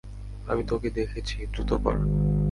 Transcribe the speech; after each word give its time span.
আমি 0.47 0.63
তোকে 0.63 0.89
দেখেছি, 0.89 1.35
দ্রুত 1.51 1.71
কর। 1.83 1.95